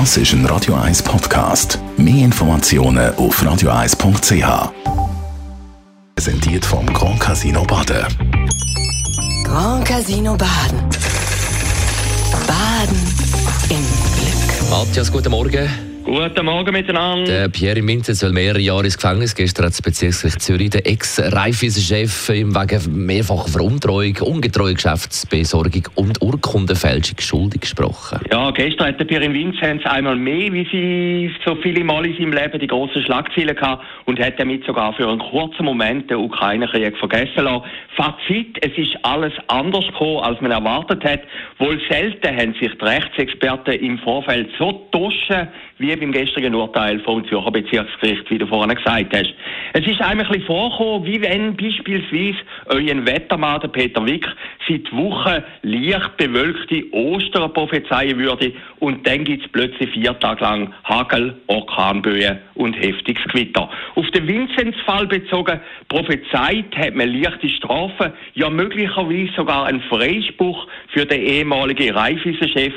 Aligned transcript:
Das 0.00 0.16
ist 0.16 0.32
ein 0.32 0.44
Radio 0.46 0.74
1 0.74 1.04
Podcast. 1.04 1.78
Mehr 1.96 2.24
Informationen 2.24 3.14
auf 3.14 3.40
radio1.ch. 3.40 4.72
Präsentiert 6.16 6.64
vom 6.64 6.84
Grand 6.92 7.20
Casino 7.20 7.62
Baden. 7.62 8.04
Grand 9.44 9.84
Casino 9.84 10.36
Baden. 10.36 10.80
Baden 12.44 12.98
im 13.68 13.76
Glück. 13.76 14.68
Matthias, 14.68 15.12
guten 15.12 15.30
Morgen. 15.30 15.70
Guten 16.04 16.44
Morgen 16.44 16.70
miteinander. 16.70 17.24
Der 17.24 17.48
Pierre 17.48 17.86
Winter 17.86 18.14
soll 18.14 18.32
mehrere 18.32 18.60
Jahre 18.60 18.84
ins 18.84 18.98
Gefängnis. 18.98 19.34
Gestern 19.34 19.64
hat 19.64 19.72
das 19.72 19.80
Bezirksgericht 19.80 20.42
Zürich 20.42 20.68
den 20.68 20.84
Ex-Raiffeisen-Chef 20.84 22.28
ihm 22.28 22.54
wegen 22.54 23.06
mehrfacher 23.06 23.48
Veruntreuung, 23.48 24.14
ungetreue 24.20 24.74
Geschäftsbesorgung 24.74 25.88
und 25.94 26.20
Urkundenfälschung 26.20 27.18
schuldig 27.20 27.62
gesprochen. 27.62 28.20
Ja, 28.30 28.50
gestern 28.50 28.88
hat 28.88 29.00
der 29.00 29.06
Pierre 29.06 29.32
Vinzenz 29.32 29.86
einmal 29.86 30.16
mehr, 30.16 30.52
wie 30.52 30.68
sie 30.70 31.34
so 31.42 31.56
viele 31.62 31.82
Mal 31.82 32.04
in 32.04 32.14
seinem 32.18 32.34
Leben 32.34 32.60
die 32.60 32.66
grossen 32.66 33.02
Schlagzeilen 33.02 33.56
gehabt 33.56 33.82
und 34.04 34.20
hat 34.20 34.38
damit 34.38 34.66
sogar 34.66 34.92
für 34.92 35.08
einen 35.08 35.20
kurzen 35.20 35.64
Moment 35.64 36.10
den 36.10 36.18
Ukraine-Krieg 36.18 36.98
vergessen 36.98 37.44
lassen. 37.44 37.64
Fazit, 37.96 38.58
es 38.60 38.76
ist 38.76 38.94
alles 39.04 39.32
anders 39.46 39.86
gekommen, 39.86 40.18
als 40.18 40.38
man 40.42 40.50
erwartet 40.50 41.02
hat. 41.02 41.20
Wohl 41.58 41.80
selten 41.88 42.36
haben 42.36 42.54
sich 42.60 42.72
die 42.78 42.84
Rechtsexperten 42.84 43.72
im 43.80 43.98
Vorfeld 44.00 44.50
so 44.58 44.86
duschen 44.90 45.48
wie 45.78 45.94
beim 45.96 46.12
gestrigen 46.12 46.54
Urteil 46.54 47.00
vom 47.00 47.26
Zürcher 47.28 47.50
Bezirksgericht, 47.50 48.30
wie 48.30 48.38
du 48.38 48.46
vorhin 48.46 48.74
gesagt 48.74 49.14
hast. 49.14 49.34
Es 49.72 49.86
ist 49.86 50.00
einem 50.00 50.20
ein 50.20 50.28
bisschen 50.28 50.46
vorgekommen, 50.46 51.04
wie 51.04 51.20
wenn 51.20 51.56
beispielsweise 51.56 52.38
euer 52.66 53.06
Wettermann, 53.06 53.60
der 53.60 53.68
Peter 53.68 54.04
Wick, 54.06 54.26
seit 54.68 54.92
Wochen 54.92 55.42
leicht 55.62 56.16
bewölkte 56.16 56.84
Ostern 56.92 57.52
prophezeien 57.52 58.18
würde 58.18 58.52
und 58.78 59.06
dann 59.06 59.24
gibt 59.24 59.44
es 59.44 59.50
plötzlich 59.50 59.90
vier 59.90 60.18
Tage 60.18 60.42
lang 60.42 60.72
Hagel, 60.84 61.36
Orkanböen 61.48 62.38
und 62.54 62.74
heftiges 62.74 63.24
Gewitter. 63.24 63.68
Auf 63.94 64.10
den 64.12 64.28
Vinzenz-Fall 64.28 65.06
bezogen, 65.06 65.60
prophezeit 65.88 66.76
hat 66.76 66.94
man 66.94 67.12
leichte 67.12 67.48
Strafen, 67.48 68.12
ja 68.34 68.48
möglicherweise 68.48 69.32
sogar 69.36 69.66
einen 69.66 69.82
Freispruch 69.82 70.66
für 70.88 71.04
den 71.04 71.20
ehemaligen 71.20 71.94
Raiffeisen-Chef 71.94 72.74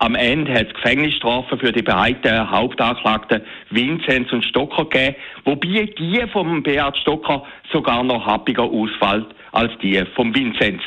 am 0.00 0.14
Ende 0.14 0.52
hat 0.52 0.68
es 0.68 0.74
Gefängnisstrafen 0.74 1.58
für 1.58 1.72
die 1.72 1.82
beiden 1.82 2.50
Hauptanklagten 2.50 3.42
Vinzenz 3.68 4.32
und 4.32 4.44
Stocker 4.44 4.86
gegeben, 4.86 5.16
wobei 5.44 5.92
die 5.98 6.22
vom 6.32 6.62
Beat 6.62 6.96
Stocker 6.96 7.44
sogar 7.70 8.02
noch 8.02 8.26
happiger 8.26 8.64
ausfällt 8.64 9.26
als 9.52 9.72
die 9.82 10.02
vom 10.14 10.34
Vinzenz. 10.34 10.82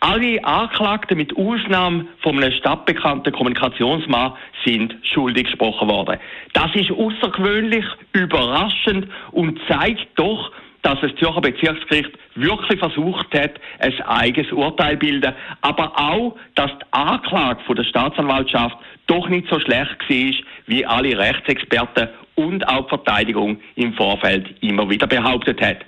Alle 0.00 0.44
Anklagten 0.44 1.16
mit 1.16 1.36
Ausnahme 1.36 2.06
von 2.22 2.42
einem 2.42 2.52
stadtbekannten 2.52 3.32
Kommunikationsmann 3.32 4.32
sind 4.64 4.96
schuldig 5.02 5.44
gesprochen 5.44 5.88
worden. 5.88 6.18
Das 6.52 6.74
ist 6.74 6.90
außergewöhnlich, 6.90 7.84
überraschend 8.14 9.06
und 9.30 9.60
zeigt 9.68 10.08
doch, 10.16 10.50
dass 10.82 11.00
das 11.00 11.14
Zürcher 11.16 11.40
Bezirksgericht 11.40 12.10
wirklich 12.36 12.78
versucht 12.78 13.34
hat, 13.34 13.52
ein 13.80 14.00
eigenes 14.02 14.52
Urteil 14.52 14.92
zu 14.92 14.98
bilden, 14.98 15.34
aber 15.62 15.98
auch, 15.98 16.36
dass 16.54 16.70
die 16.70 16.92
Anklage 16.92 17.74
der 17.74 17.84
Staatsanwaltschaft 17.84 18.76
doch 19.06 19.28
nicht 19.28 19.48
so 19.48 19.58
schlecht 19.60 19.98
war, 20.08 20.34
wie 20.66 20.86
alle 20.86 21.18
Rechtsexperten 21.18 22.08
und 22.34 22.68
auch 22.68 22.84
die 22.84 22.88
Verteidigung 22.90 23.58
im 23.76 23.94
Vorfeld 23.94 24.54
immer 24.62 24.88
wieder 24.88 25.06
behauptet 25.06 25.60
hat. 25.60 25.78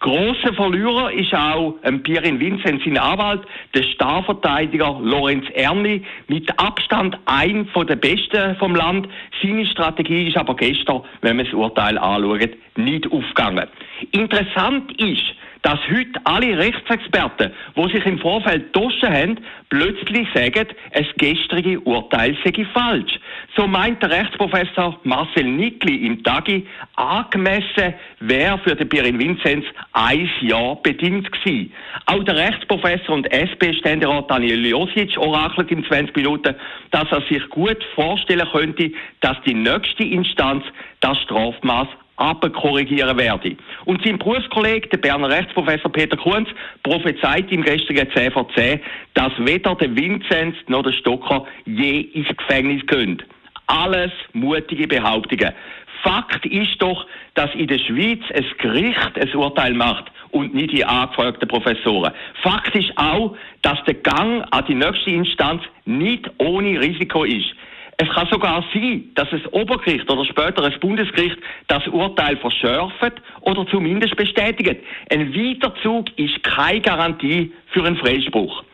Grosser 0.00 0.54
Verlierer 0.54 1.12
ist 1.12 1.34
auch 1.34 1.74
ähm, 1.82 2.02
Pierin 2.02 2.40
Vincent, 2.40 2.82
sein 2.82 2.96
Anwalt, 2.96 3.42
der 3.74 3.82
Starverteidiger 3.82 4.98
Lorenz 5.02 5.44
Erni, 5.52 6.02
mit 6.26 6.50
Abstand 6.58 7.18
ein 7.26 7.66
von 7.66 7.86
den 7.86 8.00
Besten 8.00 8.56
vom 8.56 8.74
Land. 8.74 9.08
Seine 9.42 9.66
Strategie 9.66 10.28
ist 10.28 10.38
aber 10.38 10.56
gestern, 10.56 11.02
wenn 11.20 11.36
man 11.36 11.44
das 11.44 11.52
Urteil 11.52 11.98
anschaut, 11.98 12.56
nicht 12.76 13.12
aufgegangen. 13.12 13.66
Interessant 14.12 14.98
ist, 14.98 15.34
dass 15.62 15.78
heute 15.90 16.20
alle 16.24 16.58
Rechtsexperten, 16.58 17.52
die 17.76 17.92
sich 17.92 18.06
im 18.06 18.18
Vorfeld 18.18 18.74
duschen 18.74 19.12
haben, 19.12 19.36
plötzlich 19.68 20.26
sagen, 20.34 20.68
das 20.92 21.06
gestrige 21.16 21.80
Urteil 21.80 22.36
sei 22.44 22.64
falsch. 22.72 23.18
So 23.56 23.66
meint 23.66 24.02
der 24.02 24.10
Rechtsprofessor 24.10 24.98
Marcel 25.04 25.44
Nickli 25.44 26.06
im 26.06 26.22
Tagi, 26.22 26.66
angemessen 26.96 27.94
wäre 28.20 28.58
für 28.58 28.74
den 28.74 28.88
Pirin 28.88 29.18
Vinzenz 29.18 29.64
ein 29.92 30.30
Jahr 30.40 30.76
bedingt 30.82 31.30
gewesen. 31.30 31.72
Auch 32.06 32.24
der 32.24 32.36
Rechtsprofessor 32.36 33.14
und 33.14 33.32
SP-Ständerat 33.32 34.30
Daniel 34.30 34.66
Josic 34.66 35.16
orakelt 35.18 35.70
in 35.70 35.84
20 35.84 36.16
Minuten, 36.16 36.54
dass 36.90 37.10
er 37.10 37.22
sich 37.22 37.48
gut 37.50 37.82
vorstellen 37.94 38.48
könnte, 38.50 38.92
dass 39.20 39.36
die 39.46 39.54
nächste 39.54 40.04
Instanz 40.04 40.64
das 41.00 41.18
Strafmaß 41.22 41.88
abkorrigieren 42.20 43.16
werde. 43.18 43.56
Und 43.86 44.04
sein 44.04 44.18
Berufskollege, 44.18 44.88
der 44.88 44.98
Berner 44.98 45.30
Rechtsprofessor 45.30 45.90
Peter 45.90 46.16
Kunz, 46.16 46.48
prophezeit 46.82 47.50
im 47.50 47.62
gestrigen 47.62 48.08
10 48.14 48.32
vor 48.32 48.46
10, 48.54 48.80
dass 49.14 49.32
weder 49.38 49.74
der 49.74 49.94
Vinzenz 49.96 50.56
noch 50.68 50.82
der 50.82 50.92
Stocker 50.92 51.46
je 51.64 52.00
ins 52.00 52.28
Gefängnis 52.36 52.86
gehen. 52.86 53.22
Alles 53.66 54.12
mutige 54.32 54.86
Behauptungen. 54.86 55.52
Fakt 56.02 56.46
ist 56.46 56.80
doch, 56.80 57.06
dass 57.34 57.54
in 57.54 57.66
der 57.66 57.78
Schweiz 57.78 58.20
ein 58.34 58.46
Gericht 58.58 59.18
ein 59.18 59.36
Urteil 59.36 59.74
macht 59.74 60.10
und 60.30 60.54
nicht 60.54 60.72
die 60.72 60.84
angefragten 60.84 61.48
Professoren. 61.48 62.12
Fakt 62.42 62.74
ist 62.74 62.92
auch, 62.96 63.36
dass 63.62 63.82
der 63.84 63.94
Gang 63.94 64.44
an 64.50 64.64
die 64.66 64.74
nächste 64.74 65.10
Instanz 65.10 65.62
nicht 65.84 66.30
ohne 66.38 66.80
Risiko 66.80 67.24
ist. 67.24 67.54
Es 68.02 68.08
kann 68.08 68.26
sogar 68.30 68.64
sein, 68.72 69.10
dass 69.14 69.28
das 69.28 69.44
Obergericht 69.52 70.10
oder 70.10 70.24
später 70.24 70.62
das 70.62 70.80
Bundesgericht 70.80 71.36
das 71.68 71.86
Urteil 71.88 72.34
verschärft 72.38 73.20
oder 73.42 73.66
zumindest 73.66 74.16
bestätigt. 74.16 74.82
Ein 75.12 75.34
Weiterzug 75.34 76.06
ist 76.16 76.42
keine 76.42 76.80
Garantie 76.80 77.52
für 77.72 77.84
einen 77.84 77.96
Freispruch. 77.96 78.64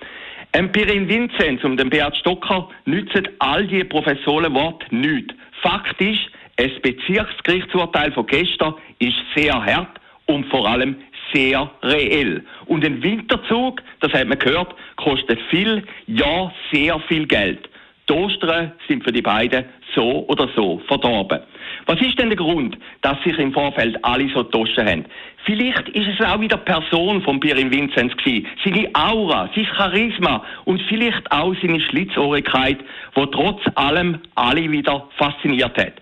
Empirin 0.53 1.09
Vinzenz 1.09 1.65
und 1.65 1.77
dem 1.77 1.91
Beat 1.91 2.17
Stocker 2.19 2.69
nützen 2.85 3.27
all 3.41 3.67
die 3.67 3.83
Professorenworte 3.83 4.95
nichts. 4.95 5.35
Fakt 5.61 6.01
ist, 6.01 6.31
ein 6.61 6.71
Bezirksgerichtsurteil 6.81 8.13
von 8.13 8.29
gestern 8.29 8.75
ist 9.01 9.17
sehr 9.35 9.55
hart 9.55 9.99
und 10.27 10.47
vor 10.47 10.69
allem 10.69 10.95
sehr 11.33 11.69
reell. 11.83 12.45
Und 12.67 12.85
ein 12.85 13.03
Winterzug, 13.03 13.83
das 13.99 14.13
hat 14.13 14.29
man 14.29 14.39
gehört, 14.39 14.73
kostet 14.95 15.41
viel, 15.51 15.83
ja 16.07 16.53
sehr 16.71 17.01
viel 17.09 17.27
Geld. 17.27 17.69
Die 18.09 18.13
Ostern 18.13 18.73
sind 18.87 19.03
für 19.03 19.11
die 19.11 19.23
beiden 19.23 19.65
so 19.95 20.25
oder 20.29 20.49
so 20.55 20.81
verdorben. 20.87 21.41
Was 21.87 22.01
ist 22.01 22.19
denn 22.19 22.31
der 22.31 22.37
Grund, 22.37 22.79
dass 23.03 23.21
sich 23.25 23.37
im 23.39 23.53
Vorfeld 23.53 23.97
alle 24.05 24.29
so 24.29 24.45
getoschen 24.45 24.87
haben? 24.87 25.05
Vielleicht 25.45 25.89
ist 25.89 26.09
es 26.09 26.25
auch 26.25 26.41
wieder 26.41 26.57
Person 26.57 27.23
von 27.23 27.41
Pirin 27.41 27.71
Vinzenz 27.71 28.17
gewesen. 28.17 28.47
Seine 28.65 28.89
Aura, 28.95 29.51
sein 29.55 29.67
Charisma 29.77 30.45
und 30.65 30.81
vielleicht 30.83 31.31
auch 31.33 31.55
seine 31.61 31.81
Schlitzohrigkeit, 31.81 32.79
wo 33.15 33.27
trotz 33.27 33.63
allem 33.75 34.19
alle 34.37 34.71
wieder 34.71 35.09
fasziniert 35.17 35.77
hat. 35.77 35.95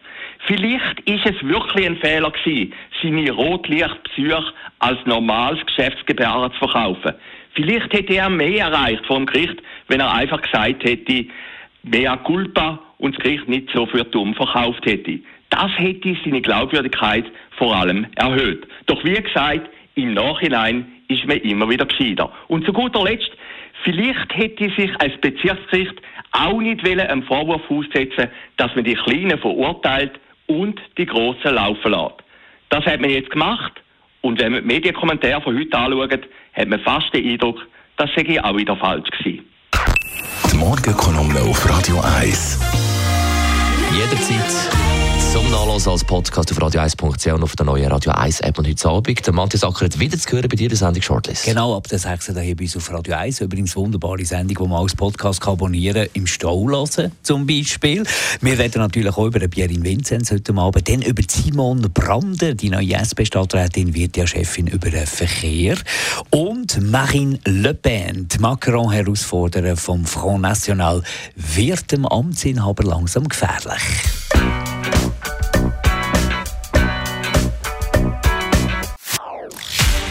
Vielleicht 0.47 1.01
ist 1.07 1.25
es 1.25 1.43
wirklich 1.43 1.87
ein 1.87 1.97
Fehler 1.97 2.31
gewesen, 2.31 2.75
seine 3.03 3.31
Rotlichtpsych 3.31 4.53
als 4.79 4.99
normales 5.07 5.65
Geschäftsgebaren 5.65 6.53
zu 6.53 6.59
verkaufen. 6.59 7.15
Vielleicht 7.55 7.93
hätte 7.93 8.15
er 8.15 8.29
mehr 8.29 8.67
erreicht 8.67 9.07
vom 9.07 9.25
Gericht, 9.27 9.63
wenn 9.89 10.01
er 10.01 10.13
einfach 10.13 10.43
gesagt 10.43 10.85
hätte, 10.85 11.27
mea 11.85 12.17
culpa 12.17 12.81
und 12.99 13.15
das 13.15 13.23
Gericht 13.23 13.49
nicht 13.49 13.71
so 13.75 13.87
für 13.87 14.05
dumm 14.05 14.35
verkauft 14.35 14.85
hätte. 14.87 15.21
Das 15.51 15.71
hätte 15.77 16.17
seine 16.25 16.41
Glaubwürdigkeit 16.41 17.27
vor 17.57 17.77
allem 17.77 18.07
erhöht. 18.17 18.67
Doch 18.87 19.03
wie 19.05 19.15
gesagt, 19.15 19.69
im 19.95 20.15
Nachhinein 20.15 20.87
ist 21.09 21.27
man 21.27 21.39
immer 21.39 21.69
wieder 21.69 21.87
gescheiter. 21.87 22.33
Und 22.49 22.65
zu 22.65 22.73
guter 22.73 23.05
Letzt, 23.05 23.31
vielleicht 23.85 24.35
hätte 24.35 24.71
sich 24.71 24.91
als 25.01 25.17
Bezirksgericht 25.21 25.95
auch 26.33 26.61
nicht 26.61 26.85
einem 26.85 27.23
Vorwurf 27.23 27.63
aussetzen 27.71 28.29
dass 28.57 28.75
man 28.75 28.85
die 28.85 28.95
Kleinen 28.95 29.39
verurteilt 29.39 30.13
und 30.47 30.81
die 30.99 31.07
Großen 31.07 31.55
laufen 31.55 31.93
lässt. 31.93 32.25
Das 32.71 32.85
hat 32.87 33.01
man 33.01 33.11
jetzt 33.11 33.31
gemacht 33.31 33.73
und 34.23 34.41
wenn 34.41 34.53
man 34.53 34.63
die 34.63 34.75
Medienkommentare 34.75 35.41
von 35.43 35.57
heute 35.57 35.79
anschaut, 35.79 36.29
hat 36.55 36.69
man 36.69 36.81
fast 36.81 37.15
den 37.15 37.29
Eindruck, 37.29 37.65
das 37.97 38.11
sei 38.17 38.43
auch 38.43 38.57
wieder 38.57 38.77
falsch 38.77 39.11
gewesen. 39.11 39.44
Morgenkolumne 40.65 41.43
auf 41.43 41.69
Radio 41.69 42.01
1. 42.01 42.59
Jederzeit 43.93 45.04
zum 45.35 45.51
Nachlesen 45.51 45.91
als 45.91 46.05
Podcast 46.05 46.53
auf 46.53 46.59
radio1.ch 46.59 47.27
und 47.33 47.43
auf 47.43 47.57
der 47.57 47.67
neuen 47.67 47.91
Radio 47.91 48.13
1 48.13 48.39
App 48.43 48.57
und 48.57 48.69
heute 48.69 48.89
Abend. 48.89 49.27
Der 49.27 49.33
Matthias 49.33 49.65
Ackert 49.65 49.99
wieder 49.99 50.17
zu 50.17 50.31
hören 50.31 50.49
bei 50.49 50.55
dir 50.55 50.69
der 50.69 50.79
Sendung 50.79 51.03
Shortlist. 51.03 51.45
Genau, 51.45 51.77
ab 51.77 51.89
der 51.89 51.99
6. 51.99 52.27
hier 52.39 52.55
bei 52.55 52.63
uns 52.63 52.77
auf 52.77 52.93
Radio 52.93 53.17
1. 53.17 53.41
Übrigens 53.41 53.75
wunderbare 53.75 54.25
Sendung, 54.25 54.65
die 54.65 54.71
man 54.71 54.81
als 54.81 54.95
Podcast 54.95 55.41
kann 55.41 55.55
abonnieren 55.55 56.07
im 56.13 56.29
Stau 56.29 56.69
hören, 56.69 57.11
zum 57.25 57.49
Beispiel. 57.49 58.05
Wir 58.43 58.57
reden 58.57 58.79
natürlich 58.79 59.13
auch 59.13 59.27
über 59.27 59.41
Pierre 59.49 59.75
Vinzenz 59.75 60.31
heute 60.31 60.55
Abend, 60.55 60.89
dann 60.89 61.03
über 61.03 61.23
Simon 61.29 61.81
Brander, 61.93 62.55
die 62.55 62.71
neue 62.71 62.95
SP-Stadträtin, 62.95 63.93
wird 63.93 64.17
ja 64.17 64.29
Chefin 64.29 64.69
über 64.69 64.89
den 64.89 65.05
Verkehr. 65.05 65.77
Und 66.31 66.81
Marine 66.81 67.41
Le 67.45 67.75
Pen, 67.75 68.29
die 68.29 68.39
Macron-Herausforderer 68.39 69.77
vom 69.77 70.05
Front 70.05 70.43
National, 70.43 71.03
wird 71.35 71.91
dem 71.91 72.07
Amtsinhaber 72.07 72.85
langsam 72.85 73.27
gefährlich. 73.27 73.83